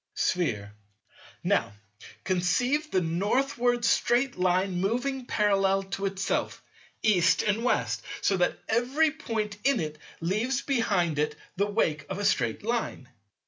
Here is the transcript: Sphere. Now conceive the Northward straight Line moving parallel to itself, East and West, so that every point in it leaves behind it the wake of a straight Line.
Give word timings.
Sphere. 0.15 0.73
Now 1.43 1.73
conceive 2.23 2.89
the 2.89 3.01
Northward 3.01 3.85
straight 3.85 4.35
Line 4.35 4.81
moving 4.81 5.27
parallel 5.27 5.83
to 5.93 6.07
itself, 6.07 6.63
East 7.03 7.43
and 7.43 7.63
West, 7.63 8.01
so 8.19 8.35
that 8.37 8.57
every 8.67 9.11
point 9.11 9.57
in 9.63 9.79
it 9.79 9.99
leaves 10.19 10.63
behind 10.63 11.19
it 11.19 11.35
the 11.55 11.67
wake 11.67 12.07
of 12.09 12.17
a 12.17 12.25
straight 12.25 12.63
Line. 12.63 13.09